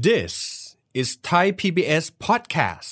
[0.00, 2.88] This is Thai PBS podcast.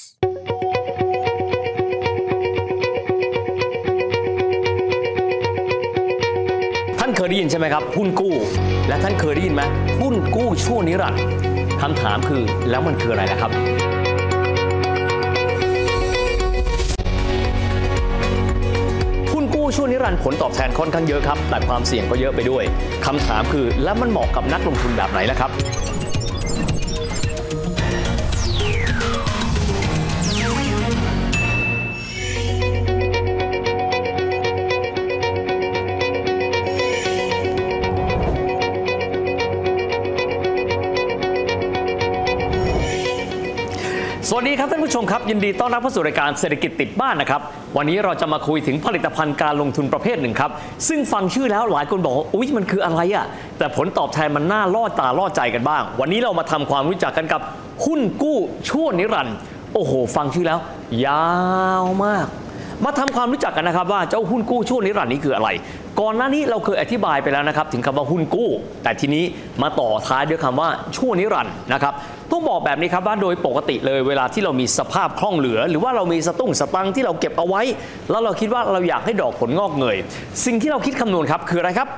[6.98, 8.34] ท่านเคยได้ยินใช่ไหมครับ หุ้นกู้
[8.88, 9.62] และท่านเคยได้ยินไหม
[10.02, 11.22] หุ้นกู้ชั่วนิรันดร์
[11.82, 13.52] คำถามคือแล้วมันคืออะไรล่ะครับ
[19.32, 22.64] หุ้นกู้ช่วนิรันดร์ผลตอบแทนค่อนข้างเยอะครับ แต่ความเสี่ยงก็เยอะไปด้วย
[23.06, 25.52] คำถามคือแล้วมันเหมาะกับนักลงทุนแบบไหนล่ะครับ
[44.90, 47.40] ผู้ชมครับยินดีต้อนรับเข้าสู่รายการเศรษฐกิจติดบ้านนะครับ
[47.76, 50.50] วันนี้เราจะมาคุยถึงผลิตภัณฑ์การลงทุนประเภทหนึ่งครับ
[50.88, 53.26] ซึ่งฟังชื่อแล้วหลายคนบอกว่าอุ๊ยมันคืออะไรอะ
[53.58, 57.40] แต่ผลตอบแทนมันน่าล่อตาล่อใจกันบ้าง วันนี้เรามาทำความรู้จักกันกับ
[57.86, 59.36] หุ้นกู้ชั่วนิรันด์
[59.74, 60.58] โอ้โห ฟังชื่อแล้ว
[61.06, 61.28] ยา
[61.82, 62.26] วมาก
[62.84, 65.48] มาทำความรู้จักกันนะครับว่าเจ้าหุ้นกู้ช่วงนิรันด์นี้คืออะไร
[66.00, 68.50] ก่อนหน้านี้เราเคยอธิบายไปแล้วนะครับถึงคำว่าหุ้นกู้
[68.82, 69.24] แต่ทีนี้
[69.62, 71.94] มาต่อท้ายด้วยคำว่าช่วงนิรันด์นะครับ
[72.32, 77.62] ต้องบอกแบบนี้ครับว่าโดยปกติเลยเวลาที่เรามีสภาพคล่องเหลือ หรือว่าเรามีสตุ้งสตังที่เราเก็บเอาไว้
[78.10, 79.96] แล้วเราคิดว่าเราอยากให้ดอกผลงอกเงย
[80.44, 81.88] สิ่งที่เราคิดคำนวณครับคืออะไรครับ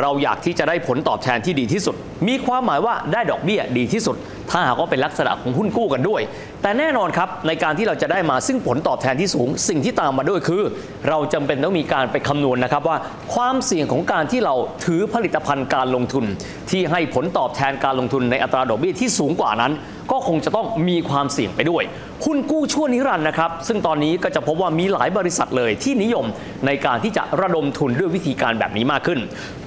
[0.00, 1.94] เราอยากที่จะได้ผลตอบแทนที่ดีที่สุด
[2.28, 4.16] มีความหมายว่าได้ดอกเบี้ยดีที่สุด
[4.50, 6.20] ถ้าหากว่าเป็นลักษณะของหุ้นกู้กันด้วย
[6.62, 10.62] แต่แน่นอนครับในการที่เราจะได้มาซึ่งผลตอบแทนที่สูง สิ่งที่ตามมาด้วยคือ
[11.08, 12.96] เราจำเป็นต้องมีการไปคำนวณนะครับว่า
[13.34, 16.24] ความเสี่ยงของการที่เราถือผลิตภัณฑ์การลงทุน
[16.70, 19.72] ที่ให้ผลตอบแทนการลงทุนในอัตราดอกเบี้ยที่สูงกว่านั้น
[20.12, 21.82] ก็คงจะต้องมีความเสี่ยงไปด้วย
[22.24, 26.26] หุ้นกู้ชั่วนิรันดร์นะครับ ซึ่งตอนนี้ก็จะพบว่ามีหลายบริษัทเลยที่นิยม
[26.66, 29.20] ในการที่จะระดมทุนด้วยวิธีการแบบนี้มากขึ้น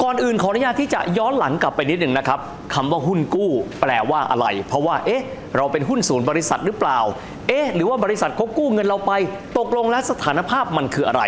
[0.03, 2.39] ก่อนอื่นขออนุญาตที่จะย้อนหลังกลับไปนิดหนึ่งนะครับ
[2.73, 3.51] คำว่าหุ้นกู้
[3.81, 5.23] แปลว่าอะไรเพราะว่าเอ๊ะ
[5.57, 6.99] เราเป็นหุ้นส่วนบริษัทหรือเปล่า
[7.47, 9.11] เอ๊ะหรือว่าบริษัทเขากู้เงินเราไป
[9.57, 11.21] ตกลงแล้วสถานภาพมันคืออะไร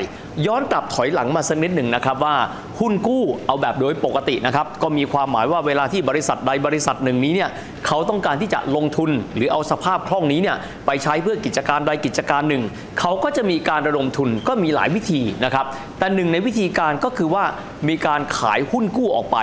[0.45, 2.35] ย้อนกลับถอยหลังมาสักนิดหนึ่งนะครับว่า
[2.79, 7.49] หุ้นกู้เอาแบบโดยปกตินะครับก็มีความหมายว่าเวลาที่บริษัทใดบริษัทหนึ่งนี้เนี่ย
[7.87, 12.63] เขาต้องการที่จะลงทุนหรือเอาสภาพคล่องนี้เนี่ยไปใช้เพื่อกิจการใดกิจการหนึ่ง
[12.99, 15.65] เขาก็จะมีการระดมทุนก็มีหลายวิธีนะครับ
[15.99, 17.43] แต่หนึ่งในวิธีการก็คือว่า
[17.87, 19.37] มีการขายหุ้นกู้ออกไป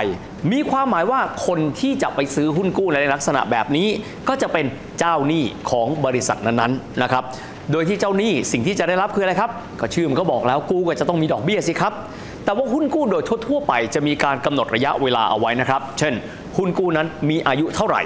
[0.51, 3.87] มีความหมายว่าคนที่จะไปซื้อหุ้นกู้ในลักษณะแบบนี้
[4.27, 4.65] ก็จะเป็น
[4.99, 7.23] เจ้าหนี้ของบริษัทนั้นๆนะครับ
[7.71, 11.93] โดยที่เจ้าหนี้สิ่งที่จะได้รับคืออะไรครับ ก็ชื่อมันก็บอกแล้วกู้ก็จะต้องมีดอกเบี้ยสิครับ
[12.45, 16.13] แต่ว่าหุ้นกู้โดยทั่วๆไปจะมีการกำหนดระยะเวลาเอาไว้นะครับ เช่น
[16.57, 18.01] หุ้นกู้นั้นมีอายุเท่าไหร่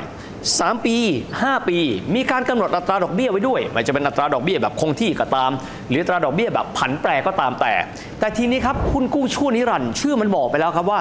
[0.48, 0.98] 3 ปี
[1.38, 1.78] 5 ปี
[2.16, 5.52] มีการกำหนดอัตราดอกเบี้ยไว้ด้วยไม่จะเป็นอัตราดอกเบี้ยแบบคงที่ก็ตาม
[5.90, 7.74] หรืออัตราดอกเบี้ยแบบผันแปรก็ตามแต่
[8.20, 11.00] แต่ทีนี้ครับหุ้นกู้ชั่วนิรันด์ชื่อมันบอกไปแล้วครับว่า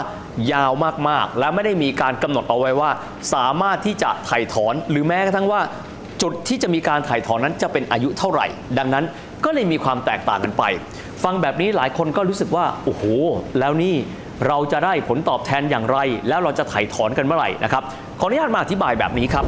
[0.53, 0.73] ยาว
[1.09, 2.91] มากๆ และไม่ได้มีการกำหนดเอาไว้ว่า
[3.35, 5.61] สามารถที่จะไถ่ถอนหรือแม้กระทั่งว่า
[6.23, 8.47] จุดที่จะมีการถ่ายถอนนั้นจะเป็นอายุเท่าไหร่
[8.79, 9.05] ดังนั้น
[9.45, 10.65] ก็เลยมีความแตกต่างกันไป
[11.25, 13.05] ฟังแบบนี้หลายคนก็รู้สึกว่าโอ้โห
[13.59, 13.95] แล้วนี่
[14.47, 17.83] เราจะได้ผลตอบแทนอย่างไร แล้วเราจะถ่ายถอนกันเมื่อไหร่นะครับ
[18.21, 19.45] ขออนุญาตมาอธิบายแบบนี้ครับ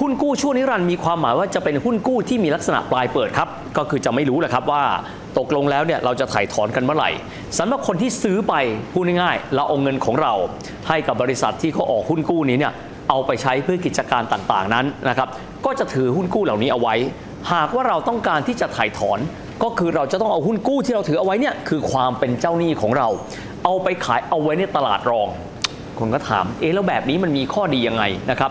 [0.00, 4.82] หุ้นกู้ชั่วนิรันด์มีความหมายว่าจะเป็นหุ้นกู้ที่มีลักษณะปลายเปิดครับ ก็คือจะไม่รู้แหละครับว่า
[5.38, 7.10] ตกลงแล้วเนี่ยเราจะถ่ายถอนกันเมื่อไหร่
[7.58, 8.54] สำหรับคนที่ซื้อไป
[8.92, 10.32] พูดง่ายๆเราเอาเงินของเรา
[10.88, 12.72] ให้กับบริษัทที่เขาออกหุ้นกู้นี้เนี่ย
[13.10, 15.28] เอาไปใช้เพื่อกิจการต่างๆนั้นนะครับ
[15.66, 16.94] ก็จะถือหุ้นกู้เหล่านี้เอาไว้
[17.52, 19.18] หากว่าเราต้องการที่จะถ่ายถอน
[19.62, 23.08] ก็คือเราจะต้องเอาหุ้นกู้ที่เราถือเอาไว้เนี่ยคือความเป็นเจ้าหนี้ของเรา
[23.64, 25.28] เอาไปขายเอาไว้ในตลาดรอง
[25.98, 28.50] คนก็ถามเอ๊ะแล้วแบบนี้มันมีข้อดียังไงนะครับ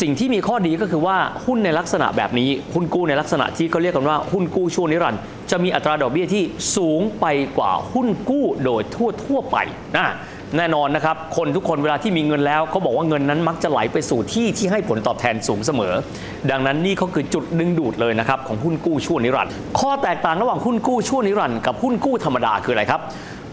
[0.00, 5.20] สิ่งที่มีข้อดีก็คือว่าหุ้นในลักษณะแบบนี้ หุ้นกู้ในลักษณะที่เขาเรียกกันว่าหุ้นกู้ช่วงนิรันดร์
[5.50, 6.44] จะมีอัตราดอกเบี้ยที่
[6.76, 7.26] สูงไป
[7.58, 9.56] กว่าหุ้นกู้โดยทั่วทั่วไป
[9.96, 10.06] นะ
[10.56, 15.94] แน่นอนนะครับ คนทุกคนเวลาที่มีเงินแล้วเขาบอกว่าเงินนั้นมักจะไหลไปสู่ที่ที่ให้ผลตอบแทนสูงเสมอ
[16.50, 23.00] ดังนั้นนี่เขาคือจุดดึงดูดเลยนะครับของหุ้นกู้ชั่วนิรันดร์ข้อแตกต่างระหว่างหุ้นกู้ชั่วนิรันดร์กับหุ้นกู้ธรรมดาคืออะไรครับ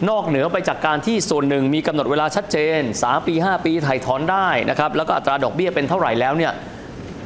[0.10, 6.52] นอกเหนือไปจากการที่ส่วนหนึ่งมีกำหนดเวลาชัดเจน 3 ปี 5 ปีถ่ายถอนได้นะครับแล้วก็อัตราดอกเบี้ยเป็นเท่าไหร่แล้วเนี่ย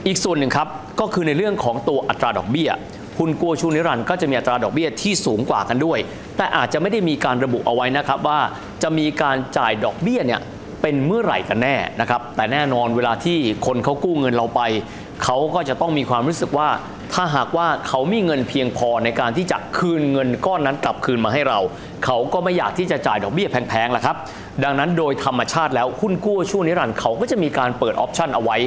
[0.08, 0.68] อีกส่วนหนึ่งครับ
[1.00, 2.70] ก็คือในเรื่องของตัวอัตราดอกเบี้ย
[3.20, 6.00] หุ้นกู้ช่วนิรันดร์ก็จะมีอัตราดอกเบี้ยที่สูงกว่ากันด้วย
[6.38, 8.40] แต่อาจจะไม่ได้มีการระบุเอาไว้นะครับว่า
[8.84, 10.42] จะมีการจ่ายดอกเบี้ยเนี่ย
[10.82, 14.62] เป็นเมื่อไหร่กันแน่นะครับ แต่แน่นอนเวลาที่คนเขากู้เงินเราไป
[15.24, 16.70] เขาก็จะต้องมีความรู้สึกว่า
[17.14, 21.60] ถ้าหากว่าเขามีเงินเพียงพอในการที่จะคืนเงินก้อนนั้นกลับคืนมาให้เรา
[22.06, 24.16] เขาก็ไม่อยากที่จะจ่ายดอกเบี้ยแพงๆล่ะครับ
[24.64, 28.58] ดังนั้นโดยธรรมชาติแล้วหุ้นกู้ช่วงนิรันดร์เขาก็จะมีการเปิดออปชันเอาไว้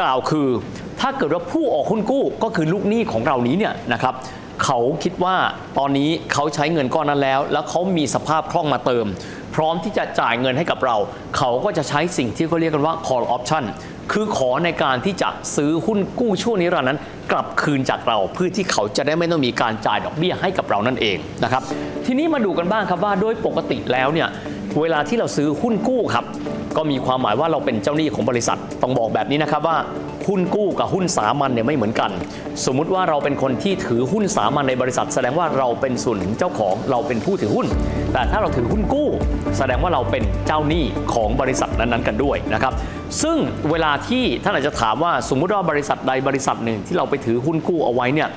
[0.00, 0.48] กล่าวคือ
[1.00, 4.14] ถ้าเกิดว่าผู้ออกหุ้นกู้ก็คือลูกหนี้ของเรานี้เนี่ยนะครับ
[4.64, 5.36] เขาคิดว่า
[5.78, 9.06] ตอนนี้เขาใช้เงินก้อนนั้นแล้ว แล้วเขามีสภาพคล่องมาเติม
[9.60, 10.96] ร้อมที่จะจ่ายเงินให้กับเรา
[11.36, 13.64] เขาก็จะใช้สิ่งที่เขาเรียกกันว่า call option
[14.12, 16.98] คือขอในการที่จะซื้อหุ้นกู้ช่วงนิรันดร์นั้น
[17.32, 21.62] กลับคืนจากเราเพื่อที่เขาจะได้ไม่ต้องมีการจ่ายดอกเบี้ยให้กับเรานั่นเองนะครับ
[22.06, 24.28] ทีนี้มาดูกันบ้างครับว่าโดยปกติแล้วเนี่ย
[24.80, 26.24] เวลาที่เราซื้อหุ้นกู้ครับ
[26.76, 29.76] ก็มีความหมายว่าเราเป็นเจ้าหนี้ของบริษัทต้องบอกแบบนี้นะครับว่า
[30.28, 32.10] หุ้นกู้กับหุ้นสามัญเนี่ยไม่เหมือนกัน
[32.66, 37.66] สมมุติว่าเราเป็นคนที่ถือหุ้นสามัญในบริษัท แสดงว่าเราเป็นส่วนหนึ่งเจ้าของเราเป็นผู้ถือหุ้น
[38.12, 39.08] แต่ถ้าเราถือหุ้นกู้
[39.58, 40.84] แสดงว่าเราเป็นเจ้าหนี้
[41.14, 42.72] ของบริษัทนั้นๆกันด้วยนะครับ
[43.22, 43.36] ซึ่ง
[43.70, 48.28] เวลาที่ท่านอาจจะถามว่าสมมุติว่าบริษัทใดบริษัทหนึ่งที่เราไปถือหุ้นกู้เอาไว้เนี่ย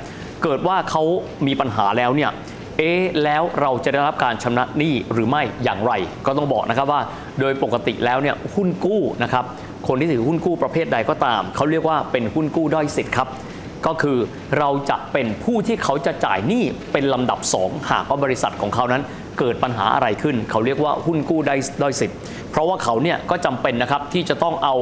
[0.44, 1.04] เกิดว่าเขา
[1.48, 2.32] มีปัญหาแล้วเนี่ย
[2.78, 2.92] เอ๊
[3.24, 5.94] แล้วเราจะได้รับการชำระหนี้หรือไม่อย่างไร
[6.26, 7.02] ก็ต้องบอกนะครับว่า
[7.40, 9.46] โดยปกติแล้วเนี่ยหุ้นกู้นะครับ
[9.94, 13.28] คนที่ถือหุ้นกู้ประเภทใดก็ตาม เขาเรียกว่าเป็นหุ้นกู้ด้อยสิทธิ์ครับ
[13.86, 14.18] ก็คือ
[14.60, 19.04] เราจะเป็นผู้ที่เขาจะจ่ายหนี้เป็นลำดับ 2 หากว่าบริษัทของเขานั้น
[19.40, 22.18] เกิดปัญหาอะไรขึ้น เขาเรียกว่าหุ้นกู้ได้ด้อยสิทธิ์
[22.52, 24.76] เพราะว่าเขาเนี่ยก็จำเป็นนะครับที่จะต้องเอา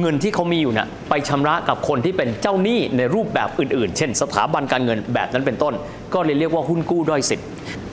[0.00, 5.74] เงินที่เขามีอยู่เนี่ยไปชำระกับคนที่เป็นเจ้าหนี้ในรูปแบบอื่นๆ เช่น สถาบันการเงินแบบนั้นเป็นต้น
[6.14, 7.46] ก็เลยเรียกว่าหุ้นกู้ด้อยสิทธิ์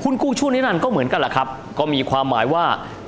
[0.03, 1.47] หุ้นกู้ช่วงนี้นั่นก็เหมือนกันแหละครับ
[1.79, 2.65] ก็มีความหมายว่า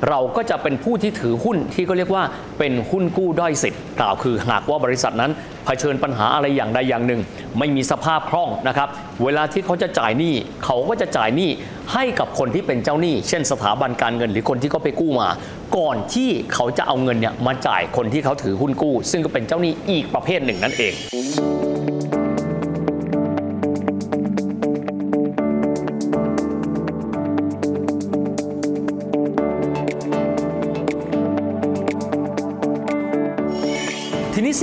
[0.10, 2.24] เราก็จะเป็นผู้ที่ถือหุ้นที่ก็เรียกว่า
[2.60, 5.32] เป็นหุ้นกู้ด้อยสิทธิ์กล่าวคือหากว่าบริษัทนั้น
[5.66, 7.22] เผชิญปัญหาอะไรอย่างใดอย่างหนึ่ง
[7.60, 8.90] ไม่มีสภาพคล่องนะครับ
[9.24, 10.34] เวลาที่เขาจะจ่ายหนี้
[10.66, 11.50] เขาก็จะจ่ายหนี้
[11.94, 15.30] ให้กับคนที่เป็นเจ้าหนี้ เช่นสถาบันการเงินหรือคนที่เขาไปกู้มา
[15.78, 20.94] ก่อนที่เขาจะเอาเงินเนี่ยมาจ่ายคนที่เขาถือหุ้นกู้ ซึ่งก็เป็นเจ้าหนี้อีกประเภทหนึ่งนั่นเอง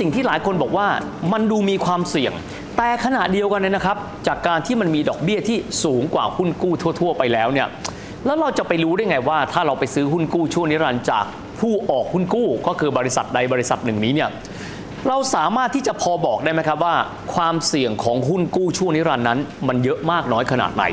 [0.09, 0.87] งที่หลายคนบอกว่า
[1.31, 2.33] มันดูมีความเสี่ยง
[2.77, 3.97] แต่ขณะเดียวกันเนี่ยนะครับ
[4.27, 7.67] จากการที่มันมีดอกเบี้ยที่สูงกว่าหุ้นกู้ทั่ว ๆ ไปแล้วเนี่ย
[8.25, 11.25] แล้วเราจะไปรู้ได้ไงว่า ถ้าเราไปซื้อหุ้นกู้ชั่วนิรันดร์จาก
[11.59, 14.29] ผู้ออกหุ้นกู้ ก็คือบริษัทใดบริษัทหนึ่งนี้เนี่ย
[15.07, 16.95] เราสามารถที่จะพอบอกได้ไหมครับว่า
[17.33, 20.85] ความเสี่ยงของหุ้นกู้ชั่วนิรันดร์นั้น มันเยอะมากน้อยขนาดไหน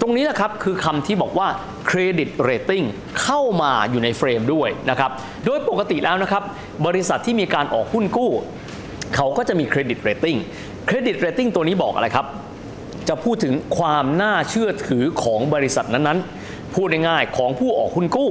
[0.00, 1.48] ตรงนี้นะครับคือคำที่บอกว่า
[1.86, 2.82] credit rating
[3.22, 5.10] เข้ามาอยู่ใน frame ด้วยนะครับ
[5.44, 6.42] โดยปกติแล้วนะครับ
[6.86, 8.30] บริษัทที่มีการออกหุ้นกู้
[9.16, 10.36] เขาก็จะมี credit rating
[10.86, 12.26] credit rating ตัวนี้บอกอะไรครับ
[13.08, 18.30] จะพูดถึงความน่าเชื่อถือของบริษัทนั้นๆ พูดง่ายๆของผู้ออกหุ้นกู้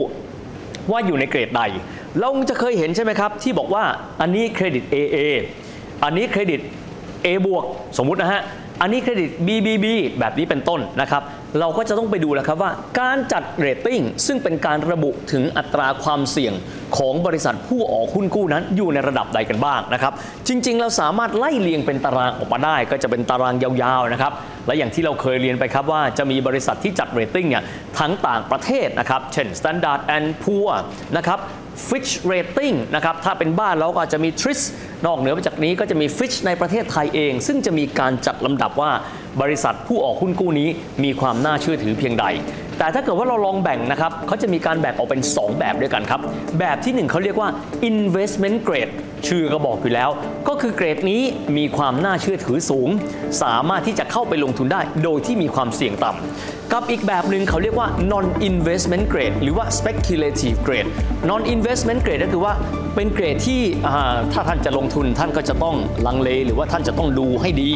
[0.92, 1.62] ว่าอยู่ในเกรดใด
[2.20, 3.84] เราจะเคยเห็นใช่ไหมครับ ที่บอกว่า
[4.22, 5.18] อันนี้เครดิต AA
[6.04, 6.60] อันนี้เครดิต
[7.26, 7.64] A บวก
[7.98, 8.42] สมมุตินะฮะ
[8.82, 9.86] อันนี้เครดิต BBB
[10.20, 11.22] แบบนี้เป็นต้นนะครับ
[11.60, 16.54] เราก็จะต้องไปดูแล้วครับว่า การจัดเรตติ้งซึ่งเป็นการระบุถึงอัตราความเสี่ยง
[16.98, 20.14] ของบริษัทผู้ออกหุ้นกู้นั้นอยู่ในระดับใดกันบ้างนะครับ
[20.48, 24.34] จริง ๆ เราสามารถไล่เรียงเป็นตารางออกมาได้ ก็จะเป็นตารางยาวๆนะครับ
[24.68, 27.64] และอย่างที่เราเคยเรียนไปครับว่าจะมีบริษัทที่จัดเรตติ้งเนี่ย
[28.00, 30.72] ทั้งต่างประเทศนะครับ เช่น Standard and Poor
[31.18, 31.40] นะครับ
[31.88, 34.62] Fitch Rating นะครับถ้าเป็นบ้านเราก็อาจจะมี TRIS
[35.06, 38.92] นอกเหนือไปจากนี้ก็จะมี Fitch ในประเทศไทยเอง ซึ่งจะมีการจัดลำดับว่า
[39.42, 40.70] บริษัทผู้ออกหุ้นกู้นี้
[41.04, 42.26] มีความน่าเชื่อถือเพียงใด
[42.78, 46.22] แต่ถ้าเกิดว่าเราลองแบ่งนะครับเขาจะมีการแบ่งออกเป็น 2 แบบด้วยกันครับ
[46.60, 47.50] แบบที่ 1เขาเรียกว่า
[47.92, 48.94] investment grade
[49.28, 50.10] ชื่อก็บอกอยู่แล้ว
[50.48, 51.22] ก็คือเกรดนี้
[51.58, 52.90] มีความน่าเชื่อถือสูง
[53.44, 60.90] สามารถที่จะเข้าไปลงทุนได้โดยที่มีความเสี่ยงต่ำ กับอีกแบบหนึ่งเขาเรียกว่า non investment grade หรือว่า speculative grade
[61.30, 62.54] non investment grade ก็คือว่า
[62.96, 63.62] เป็นเกรดที่
[64.34, 65.76] ถ้าท่านจะลงทุนท่านก็จะต้อง
[66.08, 67.70] ลังเล หรือว่าท่านจะต้องดูให้ดี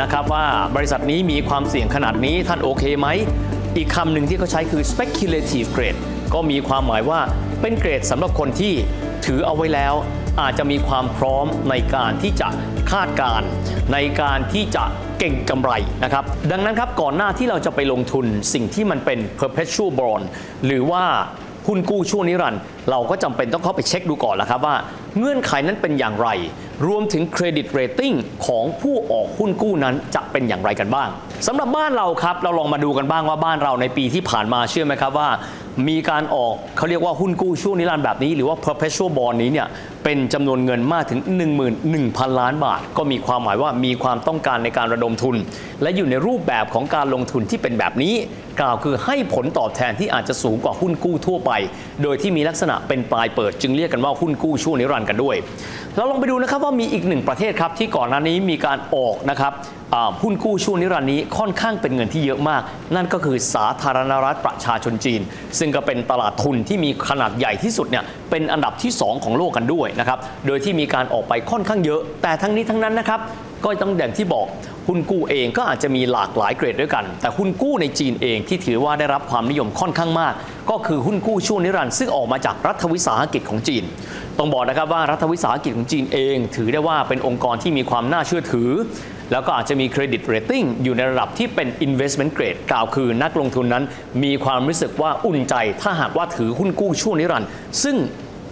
[0.00, 0.44] นะครับว่า
[0.76, 3.08] บริษัทนี้มีความเสี่ยงขนาดนี้ท่านโอเคไหม
[3.76, 5.98] อีกคำหนึ่งที่เขาใช้คือ speculative grade
[6.34, 7.20] ก็มีความหมายว่า
[7.62, 8.72] เป็นเกรดสำหรับคนที่
[9.26, 9.94] ถือเอาไว้แล้ว
[10.40, 12.48] อาจจะมีความพร้อมในการที่จะ
[12.92, 13.48] คาดการณ์
[13.92, 14.84] ในการที่จะ
[15.18, 15.72] เก่งกำไร
[16.04, 20.24] นะครับ ดังนั้นครับก่อนหน้าที่เราจะไปลงทุนสิ่งที่มันเป็น perpetual bond
[20.66, 21.04] หรือว่า
[21.66, 24.76] หุ้นกู้ช่วงนิรันด์เราก็จำเป็นต้องเข้าไปเช็คดูก่อนแล้วครับว่า
[25.18, 26.28] เงื่อนไขนั้นเป็นอย่างไร
[26.86, 28.12] รวมถึงเครดิตเรตติ้ง
[28.46, 31.08] ของผู้ออกหุ้นกู้นั้นจะเป็นอย่างไรกันบ้าง
[31.46, 35.28] สำหรับบ้านเราครับเราลองมาดูกันบ้างว่าบ้านเราในปีที่ผ่านมาเชื่อไหมครับว่า
[35.88, 39.66] มีการออกเขาเรียกว่าหุ้นกู้ชั่วนิรันดร์แบบนี้ หรือว่า perpetual bond นี้เนี่ย
[40.04, 41.20] เป็นจำนวนเงินมากถึง
[41.80, 45.36] 11,000 ล้านบาท ก็มีความหมายว่ามีความต้องการในการระดมทุน
[45.82, 48.14] และอยู่ในรูปแบบของการลงทุนที่เป็นแบบนี้
[48.60, 51.52] กล่าวคือให้ผลตอบแทนที่อาจจะสูงกว่าหุ้นกู้ทั่วไป
[52.02, 55.36] โดยที่มีลักษณะเป็นปลายเปิด จึงเรียกกันว่าหุ้นกู้ช่วงนิรันดร์กันด้วย
[55.96, 59.52] เราลองไปดูนะครับว่ามีอีกหนึ่งประเทศครับที่ก่อนหน้านี้มีการออกนะครับ
[60.22, 62.62] หุ้นกู้ช่วงนิรันดร์นี้ค่อนข้างเป็นเงินที่เยอะมาก
[62.94, 65.20] นั่นก็คือสาธารณรัฐประชาชนจีน
[65.58, 73.20] ซึ่งก็เป็นตลาดทุนที่มีขนาดใหญ่ที่สุดเนี่ยเป็นอันดับที่ 2 ของโลกกันด้วยนะครับโดยที่มีการออกไปค่อนข้างเยอะ แต่ทั้งนี้ทั้งนั้นนะครับ
[73.64, 74.46] ก็ต้องอย่างที่บอก
[74.88, 80.34] หุ้นกู้เองก็อาจจะมีหลากหลายเกรดด้วยกัน แต่หุ้นกู้ในจีนเองที่ถือว่าได้รับความนิยมค่อนข้างมาก
[80.70, 83.84] ก็คือหุ้นกู้ชั่วนิรันดร์ซึ่งออกมาจากรัฐวิสาหกิจของจีน
[84.38, 88.70] ต้องบอกนะครับว่ารัฐวิสาหกิจของจีนเอง ถือได้ว่าเป็นองค์กรที่มีความน่าเชื่อถือ
[89.32, 93.84] แล้วก็อาจจะมีเครดิตเรตติ้งอยู่ในระดับที่เป็น investment grade กล่าวคือนักลงทุนนั้น
[94.24, 97.48] มีความรู้สึกว่าอุ่นใจ ถ้าหากว่าถือหุ้นกู้ชั่วนิรันดร์
[97.82, 97.96] ซึ่ง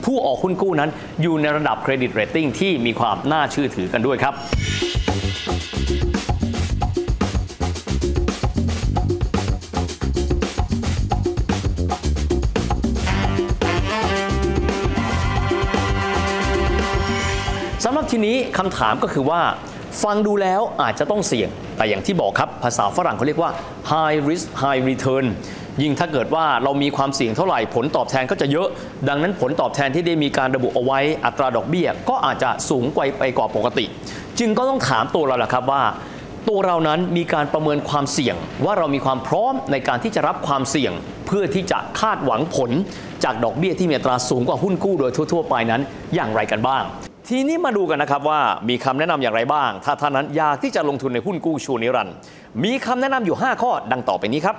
[0.04, 0.90] ผู้ออกหุ้นกู้นั้น
[1.22, 4.34] อยู่ในระดับเครดิตเรตติ้งที่มีความน่าเชื่อถือกันด้วยครับ
[17.86, 19.40] สำหรับทีนี้คำถามก็คือว่า
[20.02, 23.50] ฟังดูแล้วอาจจะต้องเสี่ยง แต่อย่างที่บอกครับ ภาษาฝรั่งเขาเรียกว่า
[23.92, 25.26] high risk high return
[25.82, 28.68] ยิ่งถ้าเกิดว่าเรามีความเสี่ยงเท่าไหร่ผลตอบแทนก็จะเยอะ
[29.08, 33.86] ดังนั้นผลตอบแทนที่ได้มีการระบุเอาไว้อัตราดอกเบี้ย ก็อาจจะสูงกว่าไปกว่าปกติ
[34.38, 35.82] จึงก็ต้องถามตัวเราแหละครับว่า
[36.48, 40.92] ตัวเรานั้นมีการประเมินความเสี่ยง ว่าเรามีความพร้อมในการที่จะรับความเสี่ยง
[41.26, 42.70] เพื่อที่จะคาดหวังผล
[43.24, 45.82] จากดอกเบี้ยที่มีอัตราสูงกว่าหุ้นกู้โดยทั่ว ๆ ไปนั้น
[46.14, 46.84] อย่างไรกันบ้าง
[47.31, 52.14] ทีนี้มาดูกันนะครับว่ามีคำแนะนำอย่างไรบ้าง ถ้าท่านนั้นอยากที่จะลงทุนในหุ้นกู้ชัวร์นิรันด์
[52.64, 54.57] มีคำแนะนำอยู่ 5 ข้อดังต่อไปนี้ครับ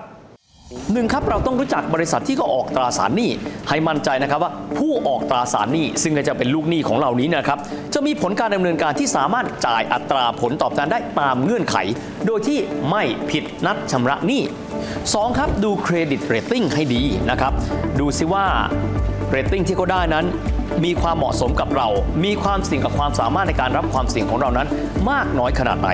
[0.93, 3.29] หนึ่งครับเราต้องรู้จักบริษัทที่ก็ออกตราสารหนี้
[3.69, 7.57] ให้มั่นใจนะครับว่าผู้ออกตราสารหนี้ซึ่งก็จะเป็นลูกหนี้ของเรานี้นะครับ
[7.93, 11.77] จะมีผลการดำเนินการที่สามารถจ่ายอัตราผลตอบแทนได้ตามเงื่อนไข
[12.25, 14.41] โดยที่ไม่ผิดนัดชำระหนี้
[14.91, 17.53] 2 ครับดูเครดิตเรตติ้งให้ดีนะครับ
[17.99, 18.45] ดูซิว่า
[19.29, 20.25] เรตติ้งที่เขาได้นั้น
[20.83, 21.87] มีความเหมาะสมกับเรา
[22.23, 24.67] มีความเสี่ยงกับความสามารถในการรับความเสี่ยงของเรานั้น
[25.09, 25.89] มากน้อยขนาดไหน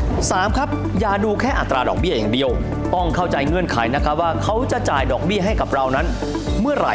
[0.00, 0.56] 3.
[0.56, 0.68] ครับ
[1.00, 2.50] อย่าดูแค่อัตราดอกเบี้ยอย่างเดียว
[2.94, 6.06] ต้องเข้าใจเงื่อนไขนะครับว่าเขาจะจ่ายดอกเบี้ยให้กับเรานั้น
[6.60, 6.94] เมื่อไหร่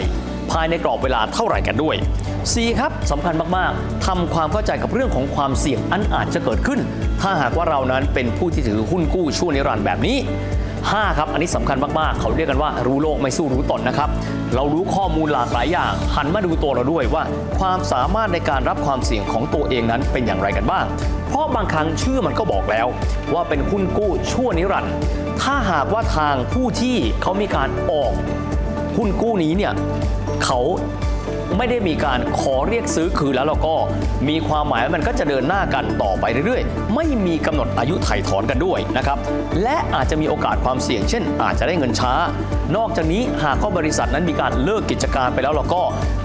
[0.51, 1.95] ภายในกรอบเวลาเท่าไหร่กันด้วย
[2.37, 2.79] 4.
[2.79, 6.79] ครับสำคัญมาก ๆ ทำความเข้าใจกับเรื่องของความเสี่ยงอันอาจจะเกิดขึ้น
[7.21, 10.17] ถ้าหากว่าเรานั้นเป็นผู้ที่ถือหุ้นกู้ช่วงนิรันดร์แบบนี้
[10.89, 14.09] 5ครับ อันนี้สำคัญมากๆ เขาเรียกกันว่ารู้โลกไม่สู้รู้ตนนะครับ
[14.55, 17.23] เรารู้ข้อมูลหลากหลายอย่าง หันมาดูตัวเราด้วยว่า
[17.59, 20.85] ความสามารถในการรับความเสี่ยงของตัวเองนั้นเป็นอย่างไรกันบ้าง
[21.29, 22.87] เพราะบางครั้งชื่อมันก็บอกแล้ว
[23.33, 24.93] ว่าเป็นหุ้นกู้ชั่วนิรันดร์
[25.41, 28.13] ถ้าหากว่าทางผู้ที่เขามีการออก
[28.97, 29.73] หุ้นกู้นี้เนี่ย
[30.43, 30.59] เขา
[31.57, 33.75] ไม่ได้มีการขอเรียกซื้อคืนแล้วเราก็
[34.29, 39.17] มีความหมายว่ามันก็จะเดินหน้ากันต่อไปเรื่อยๆ ไม่มีกำหนดอายุไถ่ถอนกันด้วยนะครับ
[39.63, 42.13] และอาจจะมีโอกาสความเสี่ยง เช่น อาจจะได้เงินช้า
[42.75, 45.81] นอกจากนี้หากว่าบริษัทนั้นมีการเลิกกิจการไปแล้วเราก็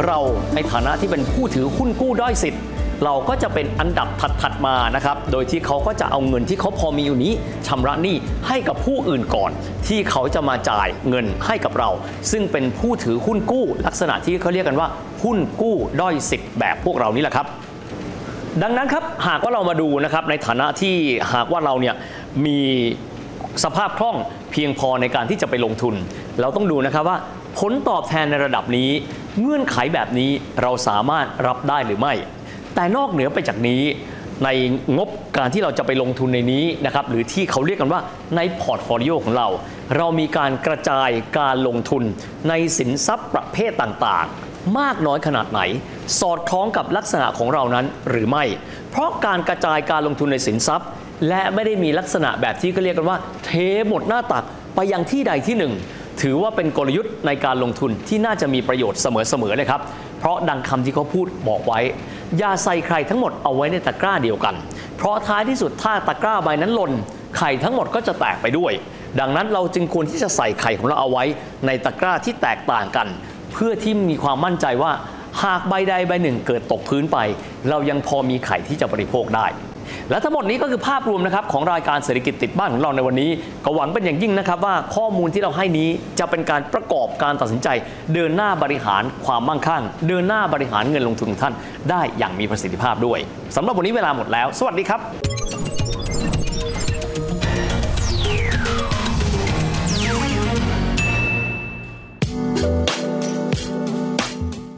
[0.07, 0.19] เรา
[0.55, 2.63] ในฐานะที่เป็นผู้ถือหุ้นกู้ด้อยสิทธิ์
[3.05, 4.09] เราก็จะเป็นอันดับ
[4.43, 7.33] ถัดๆมานะครับ โดยที่เขาก็จะเอาเงินที่เขาพอมีอยู่นี้
[7.67, 8.17] ชำระหนี้
[8.49, 9.51] ให้กับผู้อื่นก่อน
[9.87, 11.91] ที่เขาจะมาจ่ายเงินให้กับเรา
[12.31, 14.89] ซึ่งเป็นผู้ถือหุ้นกู้ ลักษณะที่เขาเรียกกันว่า
[15.25, 17.47] หุ้นกู้ด้อยสิทธิ์แบบพวกเรานี่แหละครับ
[18.63, 20.95] ดังนั้นครับหากว่าเรามาดูนะครับในฐานะที่
[21.35, 21.95] หากว่าเราเนี่ย
[22.47, 22.59] มี
[23.65, 24.17] สภาพคล่อง
[24.53, 25.95] เพียงพอในการที่จะไปลงทุน
[26.41, 27.19] เราต้องดูนะครับว่า
[27.59, 28.91] ผลตอบแทนในระดับนี้
[29.41, 30.31] เงื่อนไขแบบนี้
[30.63, 32.15] เราสามารถรับได้หรือไม่
[32.77, 33.83] แต่นอกเหนือไปจากนี้
[34.45, 34.49] ใน
[34.97, 38.01] งบการที่เราจะไปลงทุนในนี้นะครับหรือที่เขาเรียกกันว่า
[38.37, 39.49] ใน portfolio ของเรา
[39.97, 42.03] เรามีการกระจายการลงทุน
[42.49, 45.61] ในสินทรัพย์ประเภทต่างๆมากน้อยขนาดไหน
[46.21, 48.45] สอดคล้องกับลักษณะของเรานั้นหรือไม่
[48.91, 50.89] เพราะการกระจายการลงทุนในสินทรัพย์
[51.29, 53.51] และไม่ได้มีลักษณะแบบที่เขาเรียกกันว่า เท
[53.89, 55.73] หมดหน้าตักไปยังที่ใดที่หนึ่ง
[56.23, 59.81] ถือว่าเป็นกลยุทธ์ในการลงทุนที่น่าจะมีประโยชน์เสมอๆนะครับ
[60.21, 61.81] เพราะดังคำที่เขาพูดบอกไว้
[62.39, 64.55] อย่าใส่ไข่ทั้งหมดเอาไว้ในตะกร้าเดียวกัน
[64.97, 66.93] เพราะท้ายที่สุดถ้าตะกร้าใบนั้นหล่น
[67.39, 68.73] ไข่ทั้งหมดก็จะแตกไปด้วย
[69.21, 71.25] ดังนั้นเราจึงควรที่จะใส่ไข่ของเราเอาไว้
[71.67, 73.07] ในตะกร้าที่แตกต่างกัน
[73.53, 74.93] เพื่อที่มีความมั่นใจว่า
[75.45, 77.19] หากใบใดใบหนึ่งเกิดตกพื้นไป
[77.69, 79.47] เรายังพอมีไข่ที่จะบริโภคได้
[80.11, 83.31] และทั้งหมดนี้ก็คือภาพรวมนะครับของรายการเศรษฐกิจติดบ้านของเราในวันนี้
[83.65, 85.89] ก็หวังเป็นอย่างยิ่งนะครับว่าข้อมูลที่เราให้นี้
[86.19, 87.69] จะเป็นการประกอบการตัดสินใจ
[88.15, 91.55] เดินหน้าบริหารความมั่งคั่ง เดินหน้าบริหารเงินลงทุนของท่าน
[91.91, 93.19] ได้อย่างมีประสิทธิภาพด้วย
[93.57, 95.01] สำหรับวันนี้เวลาหมดแล้ว สวัสดีครับ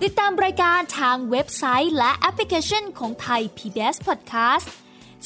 [0.05, 4.69] ติดตามรายการทางเว็บไซต์และแอปพลิเคชันของไทย PBS Podcast